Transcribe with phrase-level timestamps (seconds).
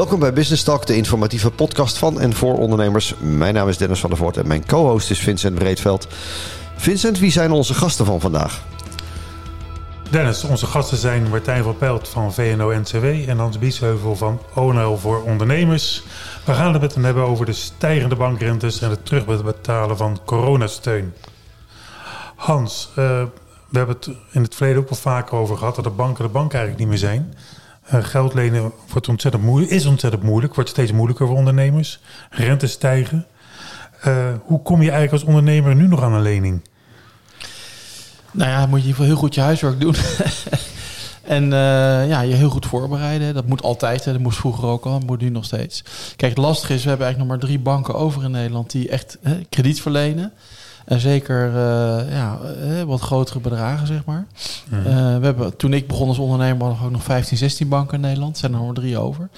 [0.00, 3.14] Welkom bij Business Talk, de informatieve podcast van en voor ondernemers.
[3.18, 6.08] Mijn naam is Dennis van der Voort en mijn co-host is Vincent Breedveld.
[6.76, 8.64] Vincent, wie zijn onze gasten van vandaag?
[10.10, 15.22] Dennis, onze gasten zijn Martijn van Pelt van VNO-NCW en Hans Biesheuvel van ONL voor
[15.22, 16.02] Ondernemers.
[16.44, 21.14] We gaan het met hen hebben over de stijgende bankrentes en het terugbetalen van coronasteun.
[22.34, 22.94] Hans, uh,
[23.68, 26.30] we hebben het in het verleden ook wel vaker over gehad dat de banken de
[26.30, 27.34] bank eigenlijk niet meer zijn.
[27.94, 32.00] Uh, geld lenen wordt ontzettend moeilijk, is ontzettend moeilijk, wordt steeds moeilijker voor ondernemers.
[32.30, 33.26] Rentes stijgen.
[34.06, 36.60] Uh, hoe kom je eigenlijk als ondernemer nu nog aan een lening?
[38.30, 39.94] Nou ja, moet je in ieder geval heel goed je huiswerk doen.
[41.36, 41.50] en uh,
[42.08, 43.34] ja, je heel goed voorbereiden.
[43.34, 44.04] Dat moet altijd.
[44.04, 44.12] Hè.
[44.12, 44.92] Dat moest vroeger ook al.
[44.92, 45.84] Dat moet nu nog steeds.
[46.16, 48.88] Kijk, het lastige is, we hebben eigenlijk nog maar drie banken over in Nederland die
[48.88, 50.32] echt hè, krediet verlenen.
[50.84, 52.38] En zeker uh, ja,
[52.86, 54.26] wat grotere bedragen, zeg maar.
[54.68, 54.78] Mm.
[54.78, 54.84] Uh,
[55.18, 58.00] we hebben, toen ik begon als ondernemer hadden we ook nog 15, 16 banken in
[58.00, 58.32] Nederland.
[58.32, 59.28] Er zijn er nog maar drie over.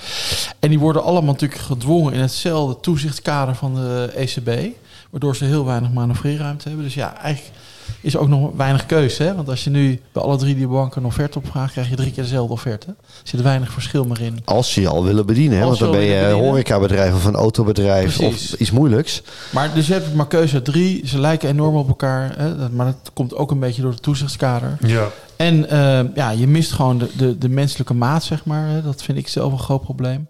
[0.59, 4.77] En die worden allemaal natuurlijk gedwongen in hetzelfde toezichtskader van de ECB.
[5.11, 6.85] Waardoor ze heel weinig manoeuvreerruimte hebben.
[6.87, 7.57] Dus ja, eigenlijk
[8.03, 9.23] is ook nog weinig keuze.
[9.23, 9.35] Hè?
[9.35, 12.13] Want als je nu bij alle drie die banken een offerte opvraagt, krijg je drie
[12.13, 12.87] keer dezelfde offerte.
[12.87, 14.39] Er zit weinig verschil meer in.
[14.45, 15.65] Als ze je al willen bedienen, hè?
[15.65, 18.53] want dan ben je horecabedrijf of een autobedrijf Precies.
[18.53, 19.23] of iets moeilijks.
[19.51, 21.07] Maar dus je hebt maar keuze uit drie.
[21.07, 22.35] Ze lijken enorm op elkaar.
[22.37, 22.69] Hè?
[22.69, 24.77] Maar dat komt ook een beetje door het toezichtskader.
[24.81, 25.09] Ja.
[25.43, 28.83] En uh, ja, je mist gewoon de, de, menselijke maat, zeg maar.
[28.83, 30.29] Dat vind ik zelf een groot probleem.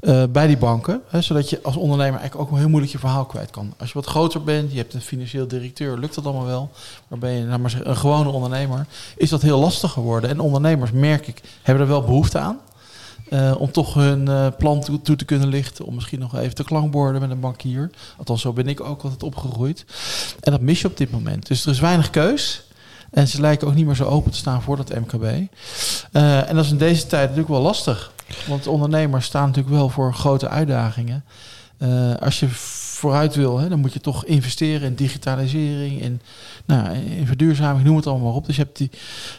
[0.00, 1.00] Uh, bij die banken.
[1.08, 3.74] Hè, zodat je als ondernemer eigenlijk ook heel moeilijk je verhaal kwijt kan.
[3.78, 6.70] Als je wat groter bent, je hebt een financieel directeur, lukt dat allemaal wel.
[7.08, 10.30] Maar ben je nou maar een gewone ondernemer, is dat heel lastig geworden.
[10.30, 12.58] En ondernemers, merk ik, hebben er wel behoefte aan.
[13.30, 15.84] Uh, om toch hun uh, plan toe, toe, te kunnen lichten.
[15.84, 17.90] Om misschien nog even te klankborden met een bankier.
[18.16, 19.84] Althans, zo ben ik ook altijd opgegroeid.
[20.40, 21.46] En dat mis je op dit moment.
[21.46, 22.65] Dus er is weinig keus.
[23.10, 25.24] En ze lijken ook niet meer zo open te staan voor dat MKB.
[26.12, 28.12] Uh, en dat is in deze tijd natuurlijk wel lastig.
[28.46, 31.24] Want ondernemers staan natuurlijk wel voor grote uitdagingen.
[31.78, 32.48] Uh, als je
[32.96, 36.20] vooruit wil, hè, dan moet je toch investeren in digitalisering, in,
[36.64, 38.46] nou, in verduurzaming, noem het allemaal maar op.
[38.46, 38.90] Dus je hebt die,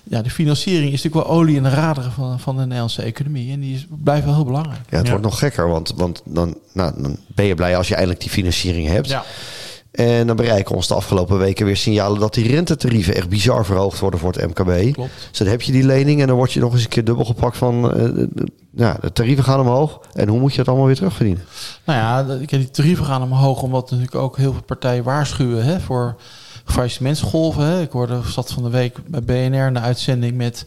[0.03, 3.51] ja, de financiering is natuurlijk wel olie in de raderen van, van de Nederlandse economie.
[3.51, 4.79] En die is, blijft wel heel belangrijk.
[4.89, 5.11] Ja, het ja.
[5.11, 8.31] wordt nog gekker, want, want dan, nou, dan ben je blij als je eindelijk die
[8.31, 9.09] financiering hebt.
[9.09, 9.23] Ja.
[9.97, 13.99] En dan bereiken ons de afgelopen weken weer signalen dat die rentetarieven echt bizar verhoogd
[13.99, 14.93] worden voor het MKB.
[14.93, 15.11] Klopt.
[15.29, 17.25] Dus dan heb je die lening en dan word je nog eens een keer dubbel
[17.25, 18.25] gepakt van, uh,
[18.71, 19.99] ja, de tarieven gaan omhoog.
[20.13, 21.43] En hoe moet je dat allemaal weer terugverdienen?
[21.83, 26.15] Nou ja, die tarieven gaan omhoog omdat natuurlijk ook heel veel partijen waarschuwen hè, voor
[26.65, 27.63] faillissementsgolven.
[27.63, 27.81] Hè.
[27.81, 30.65] Ik hoorde zat van de week bij BNR een uitzending met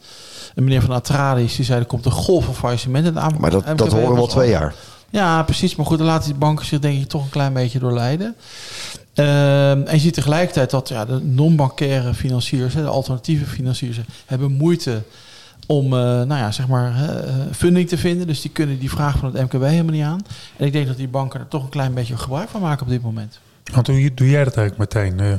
[0.54, 1.56] een meneer van Atralis.
[1.56, 3.36] Die zei er komt een golf van faillissementen aan.
[3.38, 4.74] Maar dat, dat horen we al twee jaar.
[5.10, 5.76] Ja, precies.
[5.76, 8.36] Maar goed, dan laten die banken zich denk ik toch een klein beetje doorleiden.
[9.14, 15.02] Uh, en je ziet tegelijkertijd dat ja, de non-bankaire financiers, de alternatieve financiers, hebben moeite
[15.66, 18.26] om uh, nou ja, zeg maar, uh, funding te vinden.
[18.26, 20.20] Dus die kunnen die vraag van het MKB helemaal niet aan.
[20.56, 22.88] En ik denk dat die banken er toch een klein beetje gebruik van maken op
[22.88, 23.38] dit moment.
[23.72, 25.20] Want hoe doe jij dat eigenlijk, Martijn?
[25.20, 25.36] Uh,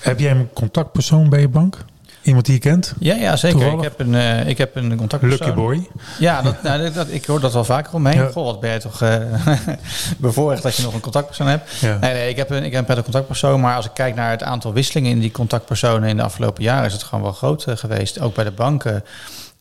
[0.00, 1.84] heb jij een contactpersoon bij je bank?
[2.24, 2.94] Iemand die je kent?
[2.98, 3.72] Ja, ja zeker.
[3.72, 5.46] Ik heb, een, uh, ik heb een contactpersoon.
[5.46, 5.88] Lucky boy.
[6.18, 8.16] Ja, dat, nou, dat, ik hoor dat wel vaker omheen.
[8.16, 8.30] Ja.
[8.30, 9.16] Goh, wat ben je toch uh,
[10.18, 11.70] bevoorrecht dat je nog een contactpersoon hebt.
[11.80, 11.98] Ja.
[11.98, 13.60] Nee, nee, ik heb, een, ik heb een contactpersoon.
[13.60, 16.86] Maar als ik kijk naar het aantal wisselingen in die contactpersonen in de afgelopen jaren...
[16.86, 18.20] is het gewoon wel groot uh, geweest.
[18.20, 19.04] Ook bij de banken.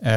[0.06, 0.12] Uh,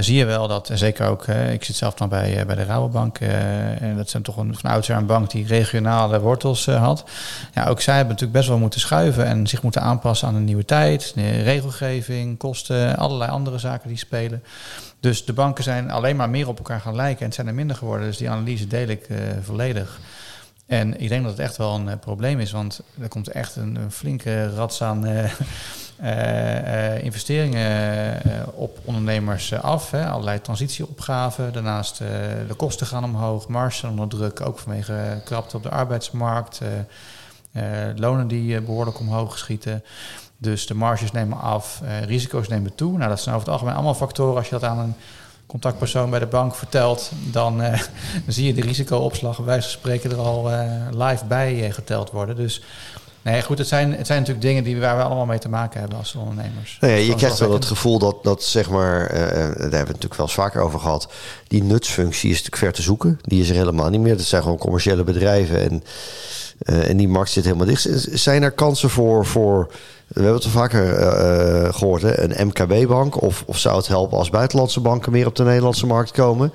[0.00, 2.64] zie je wel dat, zeker ook, uh, ik zit zelf dan bij, uh, bij de
[2.64, 7.04] Rabobank, en dat zijn toch een, van oudsher een bank die regionale wortels had.
[7.54, 10.44] Ja, ook zij hebben natuurlijk best wel moeten schuiven en zich moeten aanpassen aan een
[10.44, 14.42] nieuwe tijd, de regelgeving, kosten, allerlei andere zaken die spelen.
[15.00, 17.54] Dus de banken zijn alleen maar meer op elkaar gaan lijken en het zijn er
[17.54, 18.06] minder geworden.
[18.06, 19.06] Dus die analyse deel ik
[19.42, 20.00] volledig.
[20.66, 23.78] En ik denk dat het echt wel een probleem is, want er komt echt een,
[23.90, 25.06] flinke rats aan
[26.02, 28.22] uh, investeringen
[28.54, 29.90] op ondernemers af.
[29.90, 30.06] Hè.
[30.06, 31.52] Allerlei transitieopgaven.
[31.52, 31.98] Daarnaast
[32.48, 36.60] de kosten gaan omhoog, marge onder druk, ook vanwege krapte op de arbeidsmarkt.
[37.96, 39.84] lonen die behoorlijk omhoog schieten.
[40.38, 42.96] Dus de marges nemen af, risico's nemen toe.
[42.96, 44.94] Nou, dat zijn over het algemeen allemaal factoren als je dat aan een
[45.46, 47.62] contactpersoon bij de bank vertelt, dan,
[48.26, 50.50] zie je de risicoopslag wijze van spreken er al
[50.90, 52.36] live bij geteld worden.
[52.36, 52.62] Dus
[53.22, 55.80] nee, goed, het zijn, het zijn natuurlijk dingen die, waar we allemaal mee te maken
[55.80, 56.78] hebben als ondernemers.
[56.80, 60.16] Nee, je krijgt wel het gevoel dat, dat zeg maar, daar hebben we het natuurlijk
[60.16, 61.12] wel eens vaker over gehad,
[61.46, 63.18] die nutsfunctie is natuurlijk ver te zoeken.
[63.22, 64.16] Die is er helemaal niet meer.
[64.16, 65.84] Dat zijn gewoon commerciële bedrijven en,
[66.64, 67.88] en die markt zit helemaal dicht.
[68.12, 69.26] Zijn er kansen voor...
[69.26, 69.70] voor
[70.10, 72.20] we hebben het al vaker uh, gehoord, hè?
[72.20, 73.22] een MKB-bank.
[73.22, 76.52] Of, of zou het helpen als buitenlandse banken meer op de Nederlandse markt komen?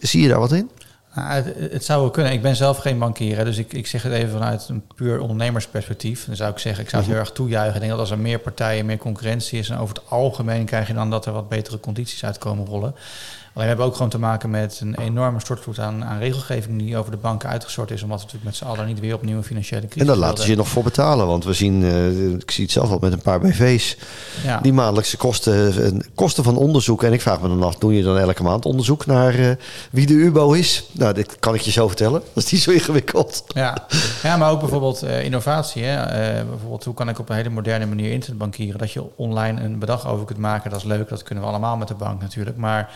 [0.00, 0.70] Zie je daar wat in?
[1.14, 2.32] Nou, het, het, zou wel kunnen.
[2.32, 6.24] Ik ben zelf geen bankier, dus ik, ik zeg het even vanuit een puur ondernemersperspectief.
[6.24, 7.74] Dan zou ik zeggen, ik zou het heel erg toejuichen.
[7.74, 9.68] Ik denk dat als er meer partijen, meer concurrentie is...
[9.68, 12.94] en over het algemeen krijg je dan dat er wat betere condities uitkomen rollen.
[13.54, 16.96] Alleen we hebben ook gewoon te maken met een enorme stortvloed aan, aan regelgeving die
[16.96, 18.02] over de banken uitgestort is.
[18.02, 20.44] Omdat we natuurlijk met z'n allen niet weer opnieuw een financiële crisis En daar laten
[20.44, 21.26] ze je nog voor betalen.
[21.26, 23.96] Want we zien, uh, ik zie het zelf al met een paar BV's.
[24.44, 24.60] Ja.
[24.60, 27.02] Die maandelijkse kosten, eh, kosten van onderzoek.
[27.02, 29.50] En ik vraag me dan af, doe je dan elke maand onderzoek naar uh,
[29.90, 30.88] wie de UBO is?
[30.92, 32.22] Nou, dit kan ik je zo vertellen.
[32.32, 33.44] Dat is niet zo ingewikkeld.
[33.48, 33.86] Ja,
[34.22, 35.82] ja maar ook bijvoorbeeld uh, innovatie.
[35.82, 36.44] Hè?
[36.44, 38.78] bijvoorbeeld, hoe kan ik op een hele moderne manier internetbankieren?
[38.78, 41.08] Dat je online een bedrag over kunt maken, dat is leuk.
[41.08, 42.56] Dat kunnen we allemaal met de bank natuurlijk.
[42.56, 42.90] Maar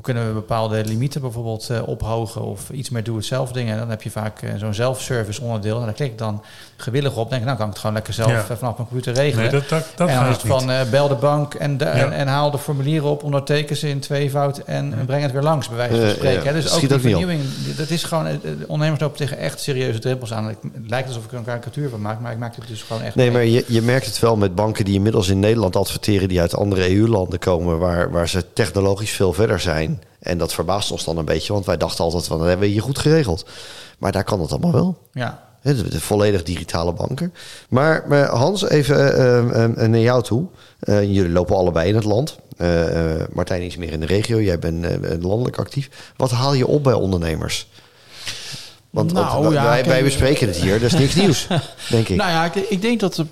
[0.00, 3.78] hoe kunnen we bepaalde limieten bijvoorbeeld uh, ophogen of iets meer doe-het-zelf dingen.
[3.78, 5.78] Dan heb je vaak uh, zo'n zelf-service onderdeel.
[5.78, 6.42] En daar klik ik dan
[6.76, 7.28] gewillig op.
[7.28, 8.44] denk ik, nou kan ik het gewoon lekker zelf ja.
[8.44, 9.42] vanaf mijn computer regelen.
[9.42, 11.84] Nee, dat, dat, dat en dan is het van uh, bel de bank en, de,
[11.84, 15.42] en, en, haal de formulieren op, onderteken ze in tweevoud en, en breng het weer
[15.42, 16.52] langs, bij wijze van spreken.
[16.54, 17.42] Dus ook die vernieuwing,
[17.76, 18.26] dat is gewoon,
[18.66, 20.46] ondernemers lopen tegen echt serieuze drempels aan.
[20.46, 20.56] Het
[20.86, 23.14] lijkt alsof ik er een karikatuur van maak, maar ik maak het dus gewoon echt
[23.14, 26.40] Nee, maar je, je merkt het wel met banken die inmiddels in Nederland adverteren, die
[26.40, 29.89] uit andere EU-landen komen, waar, waar ze technologisch veel verder zijn.
[30.20, 32.72] En dat verbaast ons dan een beetje, want wij dachten altijd van, dat hebben we
[32.72, 33.46] hier goed geregeld.
[33.98, 34.98] Maar daar kan het allemaal wel.
[35.12, 35.48] Ja.
[35.62, 37.34] De, de volledig digitale banken.
[37.68, 38.96] Maar, maar Hans, even
[39.76, 40.46] uh, naar jou toe.
[40.80, 42.38] Uh, jullie lopen allebei in het land.
[43.32, 44.86] Martijn is meer in de regio, jij bent
[45.22, 46.12] landelijk actief.
[46.16, 47.68] Wat haal je op bij ondernemers?
[48.90, 51.46] Want, nou, ja, wij, wij, bespreken het hier, dat is niks nieuws,
[51.90, 52.16] denk ik.
[52.16, 53.26] Nou ja, ik, ik denk dat er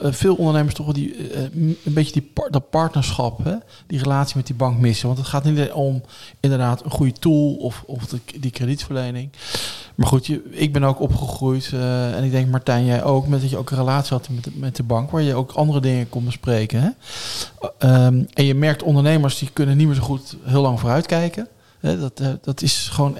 [0.00, 5.06] veel ondernemers toch die, een beetje die dat partnerschap, die relatie met die bank missen.
[5.06, 6.02] Want het gaat niet om
[6.40, 8.06] inderdaad een goede tool of, of
[8.40, 9.30] die kredietverlening.
[9.94, 11.72] Maar goed, je, ik ben ook opgegroeid
[12.14, 14.50] en ik denk Martijn, jij ook, met dat je ook een relatie had met de,
[14.54, 16.80] met de bank, waar je ook andere dingen kon bespreken.
[16.80, 16.88] Hè?
[18.06, 21.48] Um, en je merkt ondernemers die kunnen niet meer zo goed heel lang vooruitkijken.
[21.80, 21.98] Hè?
[21.98, 23.16] Dat, dat is gewoon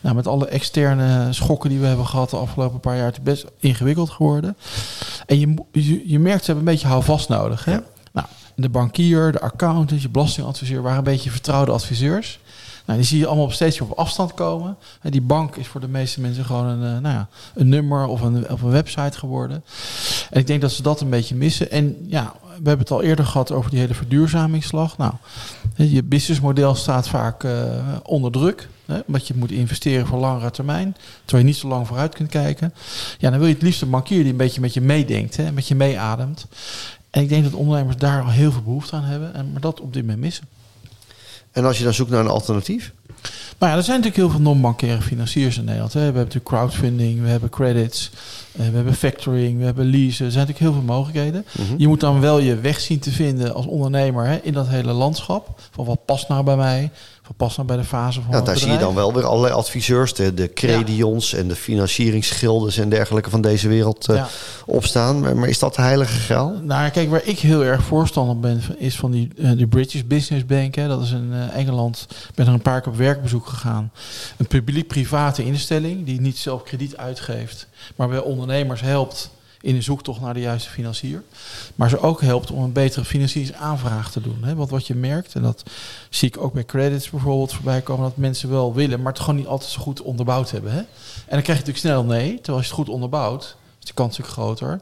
[0.00, 3.22] nou, met alle externe schokken die we hebben gehad de afgelopen paar jaar, het is
[3.22, 4.56] best ingewikkeld geworden.
[5.26, 7.64] En je, je, je merkt, ze hebben een beetje houvast nodig.
[7.64, 7.78] Hè?
[8.12, 12.38] Nou, de bankier, de accountant, je belastingadviseur waren een beetje vertrouwde adviseurs.
[12.86, 14.76] Nou, die zie je allemaal op steeds op afstand komen.
[15.00, 18.06] En die bank is voor de meeste mensen gewoon een, eh, nou ja, een nummer
[18.06, 19.64] of een, of een website geworden.
[20.30, 21.70] En ik denk dat ze dat een beetje missen.
[21.70, 24.98] En ja, we hebben het al eerder gehad over die hele verduurzamingsslag.
[24.98, 25.12] Nou,
[25.74, 27.52] je businessmodel staat vaak uh,
[28.02, 28.68] onder druk.
[28.86, 30.96] Hè, omdat je moet investeren voor langere termijn.
[31.24, 32.74] Terwijl je niet zo lang vooruit kunt kijken.
[33.18, 35.36] Ja, dan wil je het liefst een bankier die een beetje met je meedenkt.
[35.36, 36.46] Hè, met je meeademt.
[37.10, 39.34] En ik denk dat ondernemers daar al heel veel behoefte aan hebben.
[39.34, 40.46] En, maar dat op dit moment missen.
[41.52, 42.92] En als je dan zoekt naar een alternatief?
[43.58, 45.92] Maar ja, er zijn natuurlijk heel veel non-bankaire financiers in Nederland.
[45.92, 45.98] Hè.
[45.98, 48.10] We hebben natuurlijk crowdfunding, we hebben credits,
[48.52, 50.26] eh, we hebben factoring, we hebben leasen.
[50.26, 51.44] Er zijn natuurlijk heel veel mogelijkheden.
[51.52, 51.74] Mhm.
[51.76, 54.92] Je moet dan wel je weg zien te vinden als ondernemer hè, in dat hele
[54.92, 55.60] landschap.
[55.70, 56.90] Van wat past nou bij mij?
[57.36, 60.14] Wat nou bij de fase van ja, Daar zie je dan wel weer allerlei adviseurs,
[60.14, 64.24] de, de credions en de financieringsschilden en dergelijke van deze wereld uh,
[64.66, 65.20] opstaan.
[65.20, 66.54] Maar, maar, is dat de heilige graal?
[66.62, 70.46] Nou, kijk, waar ik heel erg voorstander ben, is van die uh, de British Business
[70.46, 70.74] Bank.
[70.74, 70.88] Hè.
[70.88, 72.06] Dat is in uh, Engeland.
[72.10, 73.90] Ik ben er een paar keer op werkbezoek gegaan.
[74.36, 79.30] Een publiek-private instelling die niet zelf krediet uitgeeft, maar bij ondernemers helpt
[79.66, 81.22] in de zoektocht naar de juiste financier.
[81.74, 84.44] Maar ze ook helpt om een betere financieringsaanvraag te doen.
[84.44, 84.54] Hè?
[84.54, 85.62] Want wat je merkt, en dat
[86.10, 89.36] zie ik ook bij credits bijvoorbeeld voorbij komen, dat mensen wel willen, maar het gewoon
[89.36, 90.72] niet altijd zo goed onderbouwd hebben.
[90.72, 90.78] Hè?
[90.78, 90.86] En
[91.28, 94.18] dan krijg je natuurlijk snel nee, terwijl als je het goed onderbouwt, is de kans
[94.18, 94.80] natuurlijk groter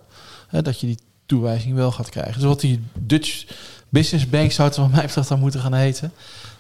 [0.49, 2.35] hè, dat je die toewijzing wel gaat krijgen.
[2.35, 3.45] Dus wat die Dutch
[3.89, 6.13] Business Bank zou het wat mij betreft dan moeten gaan heten.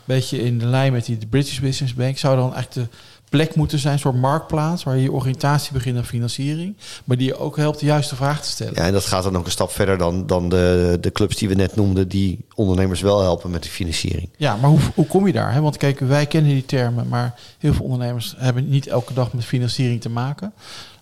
[0.04, 2.96] Beetje in de lijn met die British Business Bank zou dan eigenlijk de
[3.34, 7.26] plek moeten zijn, een soort marktplaats waar je je oriëntatie begint aan financiering, maar die
[7.26, 8.74] je ook helpt de juiste vraag te stellen.
[8.74, 11.48] Ja, en dat gaat dan ook een stap verder dan, dan de, de clubs die
[11.48, 14.28] we net noemden, die ondernemers wel helpen met de financiering.
[14.36, 15.52] Ja, maar hoe, hoe kom je daar?
[15.52, 15.60] Hè?
[15.60, 19.44] Want kijk, wij kennen die termen, maar heel veel ondernemers hebben niet elke dag met
[19.44, 20.52] financiering te maken.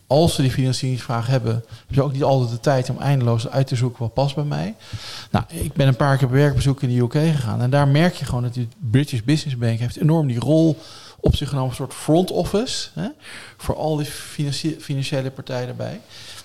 [0.07, 3.67] Als ze die financieringsvraag hebben, hebben ze ook niet altijd de tijd om eindeloos uit
[3.67, 4.75] te zoeken wat past bij mij.
[5.31, 8.15] Nou, ik ben een paar keer op werkbezoek in de UK gegaan en daar merk
[8.15, 10.79] je gewoon dat die British Business Bank heeft enorm die rol
[11.23, 13.09] op zich genomen een soort front office hè,
[13.57, 14.07] voor al die
[14.81, 16.01] financiële partijen erbij.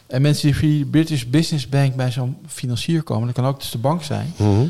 [0.07, 3.59] En mensen die via de British Business Bank bij zo'n financier komen, dat kan ook
[3.59, 4.65] dus de bank zijn, mhm.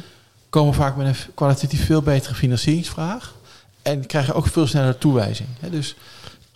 [0.49, 3.35] komen vaak met een kwalitatief veel betere financieringsvraag
[3.81, 5.49] en krijgen ook veel sneller toewijzing.
[5.59, 5.69] Hè.
[5.69, 5.95] Dus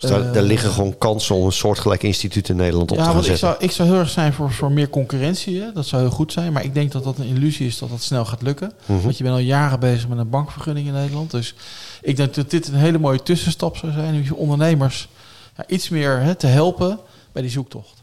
[0.02, 3.10] dus daar, daar, liggen gewoon kansen om een soortgelijk instituut in Nederland op ja, te
[3.10, 3.48] gaan zetten.
[3.48, 5.60] Ik zou, ik zou heel erg zijn voor, voor meer concurrentie.
[5.60, 5.72] Hè?
[5.72, 6.52] Dat zou heel goed zijn.
[6.52, 8.72] Maar ik denk dat dat een illusie is dat dat snel gaat lukken.
[8.86, 9.00] Mhm.
[9.00, 11.30] Want je bent al jaren bezig met een bankvergunning in Nederland.
[11.30, 11.54] Dus
[12.02, 14.14] ik denk dat dit een hele mooie tussenstap zou zijn.
[14.14, 15.08] Om je ondernemers
[15.56, 16.98] ja, iets meer hè, te helpen
[17.32, 18.02] bij die zoektocht.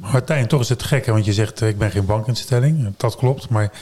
[0.00, 1.06] Maar Martijn, toch is het gek.
[1.06, 1.12] Hè?
[1.12, 2.94] Want je zegt, ik ben geen bankinstelling.
[2.96, 3.48] Dat klopt.
[3.48, 3.72] Maar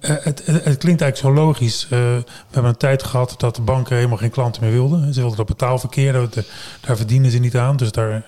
[0.00, 1.84] het, het, klinkt eigenlijk zo logisch.
[1.84, 5.14] Uh, we hebben een tijd gehad dat de banken helemaal geen klanten meer wilden.
[5.14, 6.34] Ze wilden dat betaalverkeer, dat,
[6.80, 7.76] daar verdienen ze niet aan.
[7.76, 8.24] Dus daar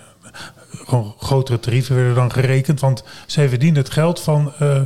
[0.73, 2.81] gewoon grotere tarieven werden dan gerekend.
[2.81, 4.53] Want zij verdienden het geld van.
[4.63, 4.81] Uh,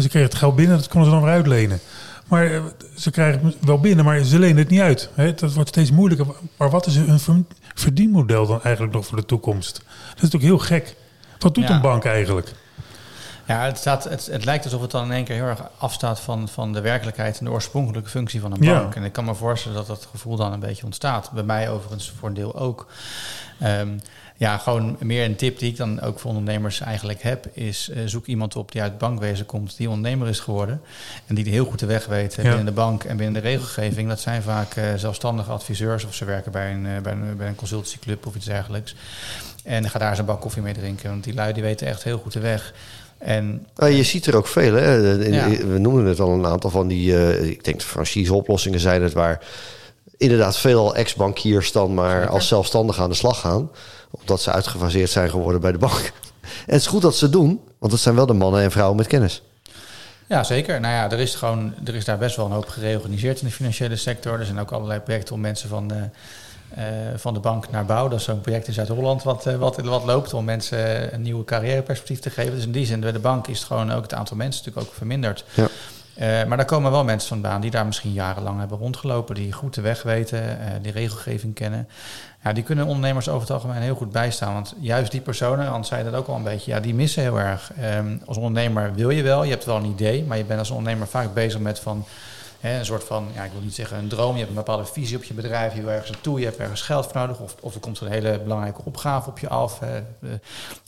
[0.00, 1.80] ze kregen het geld binnen, dat konden ze dan weer uitlenen.
[2.28, 2.62] Maar eh,
[2.96, 5.10] ze krijgen het wel binnen, maar ze lenen het niet uit.
[5.14, 5.34] Hè?
[5.34, 6.26] Dat wordt steeds moeilijker.
[6.56, 9.74] Maar wat is een verdienmodel dan eigenlijk nog voor de toekomst?
[9.74, 10.96] Dat is natuurlijk heel gek.
[11.38, 12.52] Wat doet een bank eigenlijk?
[13.48, 16.20] Ja, het, staat, het, het, lijkt alsof het dan in één keer heel erg afstaat
[16.20, 18.94] van, van de werkelijkheid en de oorspronkelijke functie van een bank.
[18.94, 21.30] En ik kan me voorstellen dat dat gevoel dan een beetje ontstaat.
[21.30, 22.86] Bij mij overigens voor een deel ook.
[23.58, 23.88] Ehm,
[24.36, 28.02] ja, gewoon meer een tip die ik dan ook voor ondernemers eigenlijk heb, is uh,
[28.06, 30.80] zoek iemand op die uit het bankwezen komt, die ondernemer is geworden
[31.26, 34.08] en die heel goed de weg weet binnen de bank en binnen de regelgeving.
[34.08, 37.48] Dat zijn vaak uh, zelfstandige adviseurs of ze werken bij een, uh, bij een, bij
[37.48, 38.94] een consultancyclub of iets dergelijks.
[39.64, 42.02] En ga daar eens een bak koffie mee drinken, want die lui die weten echt
[42.02, 42.72] heel goed de weg.
[43.18, 44.74] En, ah, je ziet er ook veel.
[44.74, 45.16] Hè?
[45.66, 49.40] We noemen het al een aantal van die, ik denk franchise oplossingen zijn het waar
[50.16, 53.70] inderdaad veel ex-bankiers dan maar als zelfstandig aan de slag gaan
[54.10, 56.12] omdat ze uitgefaseerd zijn geworden bij de bank.
[56.66, 58.70] En het is goed dat ze het doen, want het zijn wel de mannen en
[58.70, 59.42] vrouwen met kennis.
[60.26, 60.80] Ja, zeker.
[60.80, 63.52] Nou ja, er is, gewoon, er is daar best wel een hoop gereorganiseerd in de
[63.52, 64.38] financiële sector.
[64.38, 66.08] Er zijn ook allerlei projecten om mensen van de,
[66.78, 66.84] uh,
[67.16, 68.08] van de bank naar bouw.
[68.08, 71.44] Dat is zo'n project in Zuid-Holland wat, uh, wat, wat loopt om mensen een nieuwe
[71.44, 72.54] carrièreperspectief te geven.
[72.54, 74.86] Dus in die zin, bij de bank is het gewoon ook het aantal mensen natuurlijk
[74.90, 75.44] ook verminderd.
[75.54, 75.66] Ja.
[76.18, 79.74] Uh, maar daar komen wel mensen vandaan die daar misschien jarenlang hebben rondgelopen, die goed
[79.74, 81.88] de weg weten, die regelgeving kennen.
[82.44, 84.52] Ja, die kunnen ondernemers over het algemeen heel goed bijstaan.
[84.52, 87.38] Want juist die personen, Hans zei dat ook al een beetje, ja, die missen heel
[87.38, 87.70] erg.
[87.96, 90.70] Um, als ondernemer wil je wel, je hebt wel een idee, maar je bent als
[90.70, 92.04] ondernemer vaak bezig met van
[92.60, 94.32] een soort van, ja, ik wil niet zeggen een droom.
[94.32, 95.74] Je hebt een bepaalde visie op je bedrijf.
[95.74, 96.38] Je wil ergens naartoe.
[96.38, 97.38] Je hebt ergens geld voor nodig.
[97.38, 99.78] Of, of er komt een hele belangrijke opgave op je af.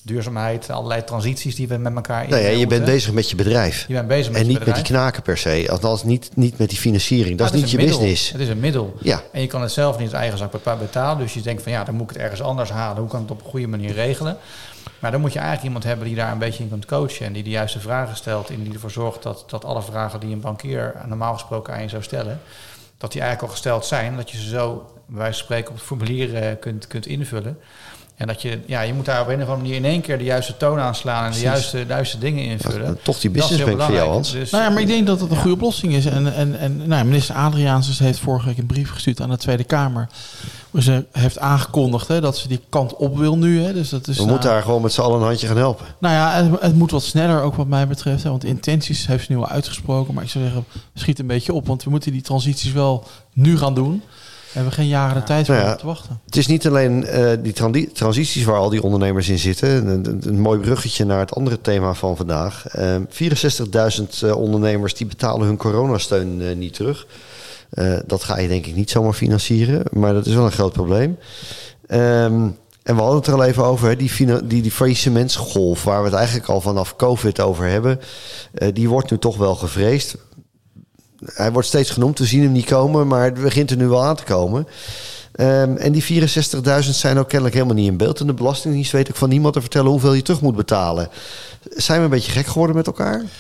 [0.02, 2.30] duurzaamheid, allerlei transities die we met elkaar in.
[2.30, 3.84] Nee, nou ja, je bent bezig met je bedrijf.
[3.88, 4.76] Je bent bezig met en niet bedrijf.
[4.76, 5.66] met die knaken per se.
[5.70, 7.38] Althans, niet, niet met die financiering.
[7.38, 8.30] Dat is niet je business.
[8.30, 8.94] Het is een middel.
[9.00, 9.22] Ja.
[9.32, 11.18] En je kan het zelf niet uit eigen zak betalen.
[11.18, 13.00] Dus je denkt van ja, dan moet ik het ergens anders halen.
[13.00, 14.36] Hoe kan ik het op een goede manier regelen?
[15.00, 17.26] Maar dan moet je eigenlijk iemand hebben die daar een beetje in kunt coachen.
[17.26, 18.50] En die de juiste vragen stelt.
[18.50, 21.88] En die ervoor zorgt dat, dat alle vragen die een bankier normaal gesproken aan je
[21.88, 22.40] zou stellen.
[22.99, 24.16] Dat die eigenlijk al gesteld zijn.
[24.16, 27.59] Dat je ze zo, bij wijze van spreken, op het formulier uh, kunt, kunt invullen.
[28.21, 30.19] En dat je, ja, je moet daar op een of andere manier in één keer
[30.19, 32.87] de juiste toon aanslaan en de juiste, de juiste dingen invullen.
[32.87, 34.33] Ja, toch die businessbank voor jou, Hans.
[34.33, 36.07] Dus, nou ja, maar ik denk dat het een goede oplossing is.
[36.07, 39.64] En, en, en nou, minister Adriaanses heeft vorige week een brief gestuurd aan de Tweede
[39.64, 40.09] Kamer.
[40.78, 43.62] Ze heeft aangekondigd hè, dat ze die kant op wil nu.
[43.62, 43.72] Hè.
[43.72, 45.86] Dus dat is, We moeten daar gewoon met z'n allen een handje gaan helpen.
[45.98, 48.22] Nou ja, het, het, moet wat sneller ook wat mij betreft.
[48.22, 50.14] Hè, want intenties heeft ze nu al uitgesproken.
[50.14, 51.66] Maar ik zou zeggen, schiet een beetje op.
[51.66, 54.02] Want we moeten die transities wel nu gaan doen.
[54.52, 56.20] We hebben geen jaren de tijd voor nou ja, te wachten.
[56.24, 59.86] Het is niet alleen uh, die transities waar al die ondernemers in zitten.
[59.86, 62.76] Een, een, mooi bruggetje naar het andere thema van vandaag.
[62.78, 67.06] Uh, 64.000 uh, ondernemers die betalen hun coronasteun uh, niet terug.
[67.74, 70.72] Uh, dat ga je denk ik niet zomaar financieren, maar dat is wel een groot
[70.72, 71.18] probleem.
[71.88, 74.10] Um, en we hadden het er al even over, die,
[74.44, 74.72] die, die
[75.84, 78.00] waar we het eigenlijk al vanaf COVID over hebben,
[78.54, 80.16] uh, die wordt nu toch wel gevreesd.
[81.24, 84.04] Hij wordt steeds genoemd, we zien hem niet komen, maar het begint er nu wel
[84.04, 84.66] aan te komen.
[85.40, 86.28] Um, en die 64.000
[86.90, 88.20] zijn ook kennelijk helemaal niet in beeld.
[88.20, 91.08] En de Belastingdienst weet ook van niemand te vertellen hoeveel je terug moet betalen.
[91.70, 93.24] Zijn we een beetje gek geworden met elkaar?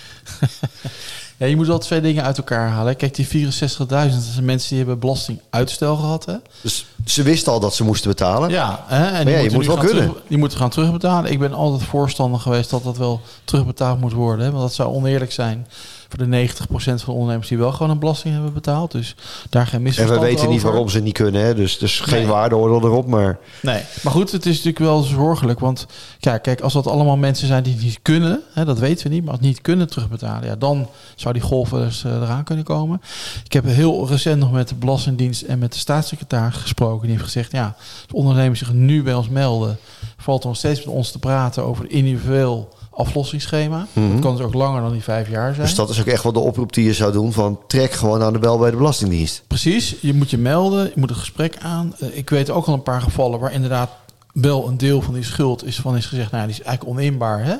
[1.40, 2.96] Ja, je moet wel twee dingen uit elkaar halen.
[2.96, 6.24] Kijk, die 64.000, dat zijn mensen die hebben belastinguitstel gehad.
[6.24, 6.34] Hè?
[6.60, 8.50] Dus ze wisten al dat ze moesten betalen.
[8.50, 9.06] Ja, hè?
[9.06, 10.06] en ja, je moet wel kunnen.
[10.06, 11.30] Terug, die moeten gaan terugbetalen.
[11.30, 14.44] Ik ben altijd voorstander geweest dat dat wel terugbetaald moet worden.
[14.44, 14.50] Hè?
[14.50, 15.66] Want dat zou oneerlijk zijn
[16.10, 18.92] voor de 90% van de ondernemers die wel gewoon een belasting hebben betaald.
[18.92, 19.14] Dus
[19.50, 21.42] daar geen misverstand En we weten niet waarom ze niet kunnen.
[21.42, 21.54] Hè?
[21.54, 22.30] Dus, dus geen nee.
[22.30, 23.06] waardeoordeel erop.
[23.06, 23.38] Maar...
[23.62, 25.60] Nee, maar goed, het is natuurlijk wel zorgelijk.
[25.60, 25.86] Want
[26.18, 29.24] ja, kijk, als dat allemaal mensen zijn die niet kunnen, hè, dat weten we niet,
[29.24, 33.00] maar als niet kunnen terugbetalen, ja, dan zou die golf eens uh, eraan kunnen komen.
[33.44, 37.00] Ik heb heel recent nog met de Belastingdienst en met de staatssecretaris gesproken.
[37.00, 39.78] Die heeft gezegd, ja, als ondernemers zich nu bij ons melden,
[40.16, 43.86] valt er nog steeds met ons te praten over individueel aflossingsschema.
[43.92, 45.66] Mm Dat kan dus ook langer dan die vijf jaar zijn.
[45.66, 48.22] Dus dat is ook echt wel de oproep die je zou doen van trek gewoon
[48.22, 49.42] aan de bel bij de Belastingdienst.
[49.46, 51.94] Precies, je moet je melden, je moet een gesprek aan.
[52.02, 53.90] Uh, ik weet ook al een paar gevallen waar inderdaad
[54.32, 57.44] wel een deel van die schuld is van is gezegd, nou die is eigenlijk oninbaar
[57.44, 57.54] hè.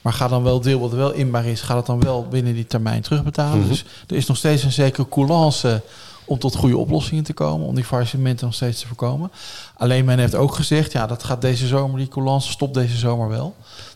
[0.00, 2.66] Maar ga dan wel deel wat wel inbaar is, gaat het dan wel binnen die
[2.66, 3.54] termijn terugbetalen.
[3.54, 3.68] Mm -hmm.
[3.68, 5.82] Dus er is nog steeds een zekere coulance
[6.24, 9.30] om tot goede oplossingen te komen, om die faillissementen nog steeds te voorkomen.
[9.76, 13.28] Alleen men heeft ook gezegd, ja, dat gaat deze zomer, die coulance stopt deze zomer
[13.28, 13.54] wel.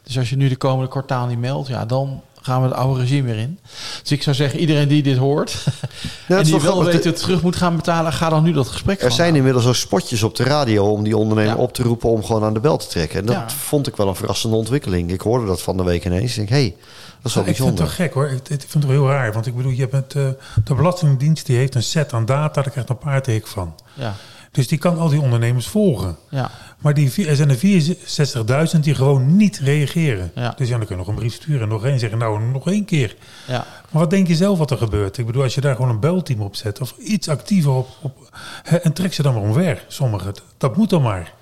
[0.09, 3.01] Dus als je nu de komende kwartaal niet meldt, ja, dan gaan we het oude
[3.01, 3.59] regime weer in.
[4.03, 5.65] Dus ik zou zeggen, iedereen die dit hoort
[6.29, 8.69] ja, en die wel weet dat het terug moet gaan betalen, ga dan nu dat
[8.69, 11.63] gesprek Er zijn inmiddels ook spotjes op de radio om die ondernemer ja.
[11.63, 13.19] op te roepen om gewoon aan de bel te trekken.
[13.19, 13.51] En dat ja.
[13.51, 15.11] vond ik wel een verrassende ontwikkeling.
[15.11, 16.31] Ik hoorde dat van de week ineens.
[16.31, 16.75] Ik denk, hé, hey,
[17.23, 17.85] dat is wel ja, bijzonder.
[17.85, 18.27] Ik vind het toch gek hoor.
[18.27, 19.33] Ik, ik vind het wel heel raar.
[19.33, 20.29] Want ik bedoel, je hebt het, uh,
[20.65, 23.75] de Belastingdienst die heeft een set aan data, daar krijgt een paardhek van.
[23.95, 24.15] Ja.
[24.51, 26.17] Dus die kan al die ondernemers volgen.
[26.31, 26.51] Ja.
[26.79, 30.31] Maar die, er zijn er 64.000 die gewoon niet reageren.
[30.35, 30.53] Ja.
[30.57, 32.67] Dus ja, dan kun je nog een brief sturen en nog één zeggen, nou, nog
[32.67, 33.17] één keer.
[33.47, 33.67] Ja.
[33.91, 35.19] Maar wat denk je zelf wat er gebeurt?
[35.19, 37.89] Ik bedoel, als je daar gewoon een belteam op zet of iets actiever op...
[38.03, 38.31] op
[38.63, 40.35] hè, en trek ze dan maar omver, sommigen.
[40.59, 41.33] Dat moet dan maar.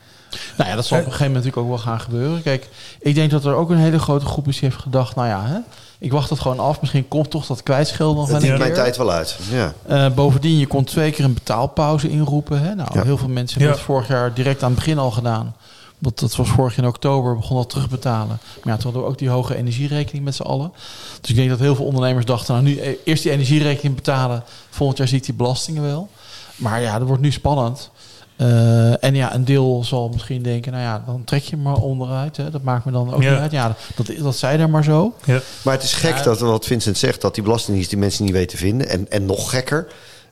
[0.57, 2.43] Nou ja, dat zal op een gegeven moment natuurlijk ook wel gaan gebeuren.
[2.43, 2.69] Kijk,
[3.01, 5.17] ik denk dat er ook een hele grote groep is die heeft gedacht...
[5.17, 5.59] nou ja, hè,
[5.99, 6.81] ik wacht het gewoon af.
[6.81, 8.75] Misschien komt toch dat kwijtschelden nog wel een is mijn keer.
[8.75, 9.39] tijd wel uit.
[9.51, 9.73] Ja.
[9.87, 12.61] Eh, bovendien, je kon twee keer een betaalpauze inroepen.
[12.61, 12.75] Hè?
[12.75, 13.03] Nou, Ja.
[13.03, 13.83] heel veel mensen hebben Ja.
[13.83, 15.55] het vorig jaar direct aan het begin al gedaan.
[15.99, 18.27] Want dat was vorig jaar in oktober, begon al terugbetalen.
[18.63, 20.73] Maar ja, toen hadden we ook die hoge energierekening met z'n allen.
[21.21, 24.43] Dus ik denk dat heel veel ondernemers dachten, nou nu eh, eerst die energierekening betalen.
[24.71, 26.09] Volgend jaar zie ik die belastingen wel.
[26.57, 27.91] Maar ja, dat wordt nu spannend.
[28.37, 32.37] Eh, en ja, een deel zal misschien denken, nou ja, dan trek je maar onderuit.
[32.37, 32.51] Hè?
[32.51, 33.31] Dat maakt me dan ook Ja.
[33.31, 33.51] niet uit.
[33.51, 35.15] Ja, dat, dat zei er maar zo.
[35.25, 35.41] Ja.
[35.63, 38.49] Maar het is gek dat wat Vincent zegt, dat die belastingdienst die mensen niet weet
[38.49, 38.89] te vinden.
[38.89, 39.87] En, en nog gekker,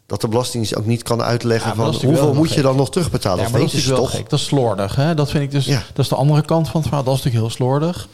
[0.06, 3.38] dat de belastingdienst ook niet kan uitleggen Ja, van hoeveel moet je dan nog terugbetalen.
[3.38, 4.10] Ja, Of maar dat is wel toch?
[4.10, 4.30] gek.
[4.30, 4.94] Dat is slordig.
[4.96, 5.14] Hè?
[5.14, 5.64] Dat vind ik dus.
[5.66, 5.82] Ja.
[5.92, 7.04] Dat is de andere kant van het verhaal.
[7.04, 8.08] Dat is natuurlijk heel slordig.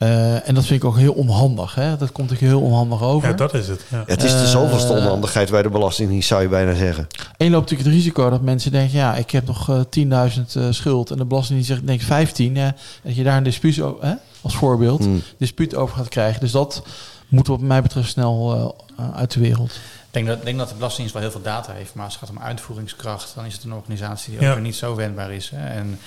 [0.00, 1.74] Eh, en dat vind ik ook heel onhandig.
[1.74, 1.96] Hè?
[1.96, 3.28] Dat komt natuurlijk heel onhandig over.
[3.28, 3.84] ja, dat is het.
[3.88, 3.96] Ja.
[3.98, 7.06] Ja, het is de Eh, zoveelste onhandigheid bij de belastingdienst, zou je bijna zeggen.
[7.36, 8.98] En je loopt natuurlijk het risico dat mensen denken...
[8.98, 11.10] ja, ik heb nog eh, 10.000 eh, schuld...
[11.10, 12.54] en de belastingdienst zegt, denk 15.
[12.54, 15.04] Ja, dat je daar een dispuut over, hè, als voorbeeld...
[15.04, 15.22] Hmm.
[15.38, 16.40] dispuut over gaat krijgen.
[16.40, 16.82] Dus dat
[17.28, 18.54] moet wat mij betreft snel
[18.96, 19.70] eh, uit de wereld.
[19.70, 22.14] Ik denk dat, ik denk dat de Belastingdienst wel heel veel data heeft, maar als
[22.14, 24.48] het gaat om uitvoeringskracht, dan is het een organisatie die Ja.
[24.48, 25.50] ook weer niet zo wendbaar is.
[25.54, 25.66] Hè.
[25.68, 25.98] En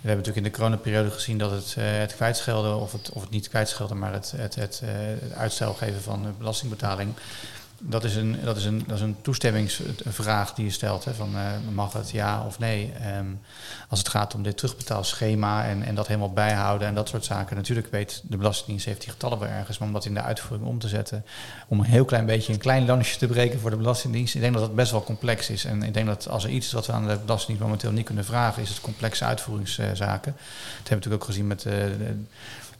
[0.00, 3.22] we hebben natuurlijk in de coronaperiode gezien dat het, eh, het kwijtschelden, of het, of
[3.22, 4.90] het niet kwijtschelden, maar het, het, het, eh,
[5.20, 7.12] het uitstel geven van de belastingbetaling,
[7.82, 11.04] dat is een, dat is een, dat is een toestemmingsvraag die je stelt.
[11.04, 12.92] Hè, van, eh, mag het ja of nee?
[12.92, 13.26] Ehm,
[13.88, 17.56] als het gaat om dit terugbetaalschema en, en dat helemaal bijhouden en dat soort zaken.
[17.56, 20.68] Natuurlijk weet de Belastingdienst, heeft die getallen wel ergens, maar om dat in de uitvoering
[20.68, 21.24] om te zetten,
[21.68, 24.34] om een heel klein beetje een klein landje te breken voor de Belastingdienst.
[24.34, 25.64] Ik denk dat dat best wel complex is.
[25.64, 28.04] En ik denk dat als er iets is wat we aan de Belastingdienst momenteel niet
[28.06, 30.32] kunnen vragen, is het complexe uitvoeringszaken.
[30.32, 32.24] Dat hebben we natuurlijk ook gezien met eh, de-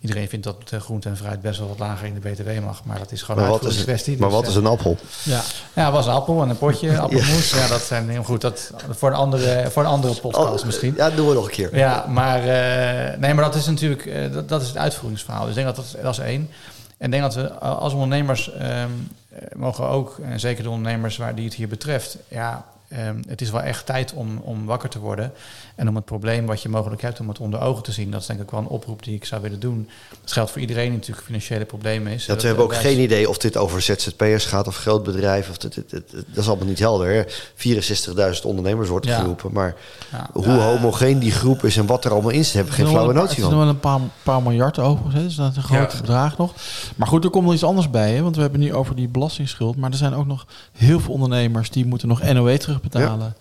[0.00, 2.84] Iedereen vindt dat de groente en fruit best wel wat lager in de BTW mag,
[2.84, 4.18] maar dat is gewoon Maar een wat is, uitvoeringskwestie.
[4.18, 4.96] maar Dus, wat eh, is een appel?
[5.22, 5.42] Ja.
[5.74, 7.50] ja, was een appel en een potje appelmoes.
[7.50, 7.66] ja.
[7.68, 8.40] dat zijn heel goed.
[8.40, 10.94] Dat voor een andere, voor een andere podcast Oh, misschien.
[10.96, 11.76] Ja, doen we nog een keer.
[11.76, 15.40] Ja, maar, eh, nee, maar dat is natuurlijk eh, dat, dat is het uitvoeringsverhaal.
[15.40, 16.50] Dus ik denk dat dat, dat is één.
[16.98, 18.88] En ik denk dat we eh, als ondernemers ehm,
[19.28, 23.40] eh, mogen ook, en zeker de ondernemers waar die het hier betreft, ja, ehm, het
[23.40, 25.32] is wel echt tijd om, om wakker te worden.
[25.74, 28.10] En om het probleem wat je mogelijk hebt, om het onder ogen te zien.
[28.10, 29.88] Dat is denk ik wel een oproep die ik zou willen doen.
[30.20, 32.26] Dat geldt voor iedereen die natuurlijk financiële problemen is.
[32.26, 35.50] Dat we hebben ook geen idee of dit over ZZP'ers gaat of groot bedrijf.
[35.50, 37.08] Of dit, dit- dit- dat is allemaal niet helder.
[37.14, 37.22] hè.
[37.54, 39.18] 64.000 ondernemers wordt er Ja.
[39.18, 39.52] geroepen.
[39.52, 39.74] Maar
[40.10, 40.28] Ja.
[40.32, 43.12] hoe homogeen die groep is en wat er allemaal in zit, hebben we geen flauwe
[43.12, 43.50] wel notie Er van.
[43.50, 45.98] is nog wel een paar, paar miljard overigens, dus dat is een groot Ja.
[46.00, 46.54] bedrag nog.
[46.96, 49.08] Maar goed, er komt nog iets anders bij, hè, want we hebben nu over die
[49.08, 49.76] belastingsschuld.
[49.76, 53.34] Maar er zijn ook nog heel veel ondernemers die moeten nog NOE terugbetalen.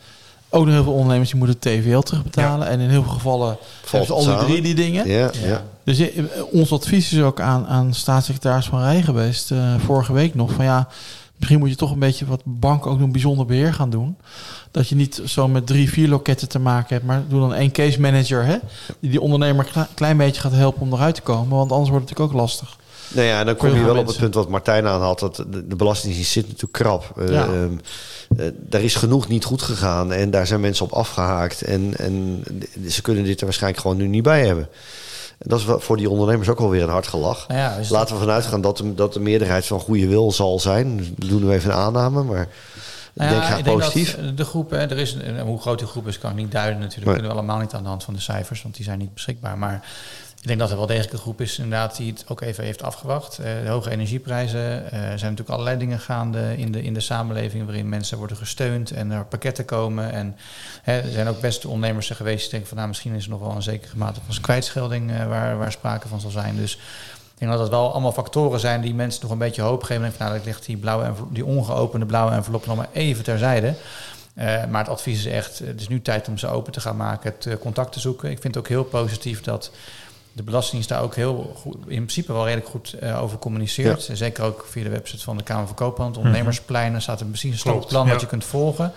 [0.49, 2.67] Ook nog heel veel ondernemers die moeten TVL terugbetalen.
[2.67, 3.57] En in heel veel gevallen
[3.89, 4.45] hebben ze al die samen.
[4.45, 5.07] drie die dingen.
[5.07, 5.31] Ja, Ja.
[5.43, 5.63] ja.
[5.83, 10.35] Dus eh, ons advies is ook aan, aan staatssecretaris Van Rij geweest, eh, vorige week
[10.35, 10.87] nog, van ja,
[11.35, 14.17] misschien moet je toch een beetje wat banken ook een bijzonder beheer gaan doen.
[14.71, 17.71] Dat je niet zo met drie, vier loketten te maken hebt, maar doe dan één
[17.71, 18.57] case manager, hè,
[18.99, 22.09] die die ondernemer een klein beetje gaat helpen om eruit te komen, want anders wordt
[22.09, 22.77] het natuurlijk ook lastig.
[23.11, 25.19] Nou ja, dan kom je wel op het punt wat Martijn aanhad.
[25.19, 27.13] Dat de, de belastingdienst zit natuurlijk krap.
[27.17, 27.45] Eh, Ja.
[27.45, 27.73] ehm,
[28.37, 30.11] eh, daar is genoeg niet goed gegaan.
[30.13, 31.61] En daar zijn mensen op afgehaakt.
[31.61, 32.43] En, en
[32.87, 34.69] ze kunnen dit er waarschijnlijk gewoon nu niet bij hebben.
[35.37, 37.47] En dat is voor die ondernemers ook wel weer een hard gelach.
[37.47, 40.59] Nou ja, Laten we vanuit gaan dat de, dat de meerderheid van goede wil zal
[40.59, 40.97] zijn.
[40.97, 42.47] Dus we doen nu even een aanname, maar ik
[43.13, 44.17] Nou denk ja, ik denk positief.
[44.25, 47.05] dat de groep, er is, hoe groot die groep is, kan ik niet duiden natuurlijk.
[47.05, 47.13] Nee.
[47.15, 49.57] kunnen we allemaal niet aan de hand van de cijfers, want die zijn niet beschikbaar.
[49.57, 49.85] Maar
[50.41, 52.83] ik denk dat er wel degelijk een groep is inderdaad die het ook even heeft
[52.83, 53.37] afgewacht.
[53.37, 56.99] Eh, de hoge energieprijzen, eh, er zijn natuurlijk allerlei dingen gaande in de, in de
[56.99, 60.11] samenleving waarin mensen worden gesteund en er pakketten komen.
[60.11, 60.35] En
[60.81, 63.29] hè, er zijn ook best ondernemers er geweest die denken van nou misschien is er
[63.29, 66.55] nog wel een zekere mate van kwijtschelding eh, waar, waar sprake van zal zijn.
[66.55, 69.83] Dus ik denk dat dat wel allemaal factoren zijn die mensen nog een beetje hoop
[69.83, 69.95] geven.
[69.95, 73.73] En denken, nou, dat ligt die, blauwe die ongeopende blauwe envelop nog maar even terzijde.
[74.33, 76.97] Eh, maar het advies is echt, het is nu tijd om ze open te gaan
[76.97, 78.29] maken, het contact te zoeken.
[78.29, 79.71] Ik vind het ook heel positief dat
[80.33, 84.09] de Belastingdienst daar ook heel goed, in principe wel redelijk goed eh, over communiceert.
[84.13, 87.57] Zeker ook via de website van de Kamer van Koophandel, ondernemerspleinen, staat er precies een
[87.59, 88.11] Klopt, stappenplan ja.
[88.11, 88.91] dat je kunt volgen.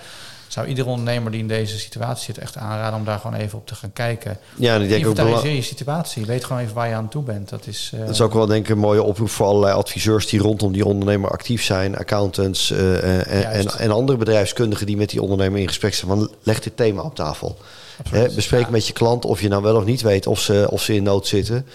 [0.48, 3.66] Zou iedere ondernemer die in deze situatie zit echt aanraden om daar gewoon even op
[3.66, 4.38] te gaan kijken.
[4.56, 6.26] Ja, en ik denk ook bela- Inventariseer je situatie.
[6.26, 7.48] Weet gewoon even waar je aan toe bent.
[7.48, 10.26] Dat is, eh, Dat is ook wel denk ik een mooie oproep voor allerlei adviseurs
[10.26, 15.10] die rondom die ondernemer actief zijn, accountants eh, en, en, en andere bedrijfskundigen die met
[15.10, 16.10] die ondernemer in gesprek zijn.
[16.10, 17.58] Van, leg dit thema op tafel.
[17.98, 18.28] Absoluut.
[18.28, 18.70] Hè, bespreek Ja.
[18.70, 21.02] met je klant of je nou wel of niet weet of ze, of ze in
[21.02, 21.66] nood zitten.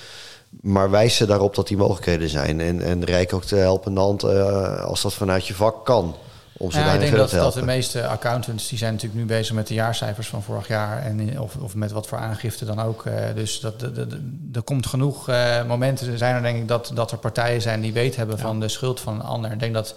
[0.62, 2.62] Maar wijs ze daarop dat die mogelijkheden zijn.
[2.62, 6.16] En, en reik ook de helpende hand eh, als dat vanuit je vak kan.
[6.58, 9.68] om ze ja, ik denk dat, de meeste accountants die zijn natuurlijk nu bezig met
[9.68, 13.06] de jaarcijfers van vorig jaar en of, of met wat voor aangifte dan ook.
[13.06, 14.22] Eh, dus dat, de, de, de-
[14.54, 17.94] er komt genoeg eh, momenten zijn er denk ik dat, dat er partijen zijn die
[17.94, 19.52] weet hebben van de schuld van een ander.
[19.52, 19.96] Ik denk dat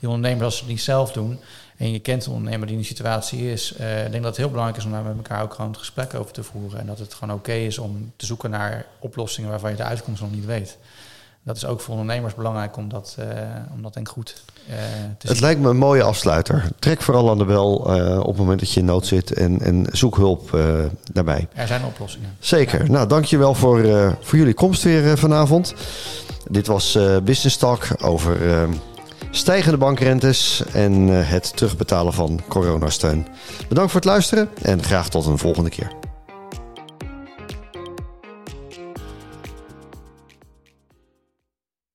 [0.00, 1.38] die ondernemers als ze het niet zelf doen
[1.78, 4.36] en je kent een ondernemer die in die situatie is, eh, ik denk dat het
[4.36, 6.86] heel belangrijk is om daar met elkaar ook gewoon het gesprek over te voeren en
[6.86, 10.30] dat het gewoon oké is om te zoeken naar oplossingen waarvan je de uitkomst nog
[10.30, 10.78] niet weet.
[11.42, 13.26] Dat is ook voor ondernemers belangrijk om dat, eh,
[13.74, 14.82] om dat denk ik goed eh, te
[15.18, 15.30] zien.
[15.30, 16.68] Het lijkt me een mooie afsluiter.
[16.78, 17.74] Trek vooral aan de bel
[18.20, 20.50] op het moment dat je in nood zit en, en zoek hulp
[21.12, 21.48] daarbij.
[21.54, 22.36] Er zijn oplossingen.
[22.38, 22.90] Zeker.
[22.90, 23.80] Nou, dankjewel voor,
[24.20, 25.74] voor jullie komst weer vanavond.
[26.50, 28.38] Dit was Business Talk over
[29.30, 33.26] stijgende bankrentes en eh, het terugbetalen van coronasteun.
[33.68, 36.07] Bedankt voor het luisteren en graag tot een volgende keer.